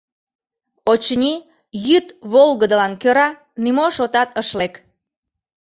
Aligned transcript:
Очыни, 0.91 1.33
йӱд 1.87 2.07
волгыдылан 2.31 2.93
кӧра 3.01 3.29
нимо 3.63 3.85
шотат 3.95 4.29
ыш 4.41 4.49
лек. 4.59 4.73